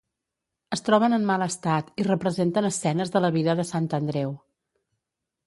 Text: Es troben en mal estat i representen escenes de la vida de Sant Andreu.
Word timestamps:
Es 0.77 0.81
troben 0.87 1.15
en 1.17 1.27
mal 1.31 1.45
estat 1.47 1.91
i 2.05 2.07
representen 2.07 2.69
escenes 2.71 3.13
de 3.17 3.23
la 3.27 3.33
vida 3.37 3.57
de 3.61 3.67
Sant 3.75 3.93
Andreu. 4.01 4.35